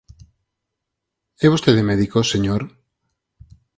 É 1.45 1.47
vostede 1.53 1.83
médico, 1.89 2.17
señor? 2.31 2.61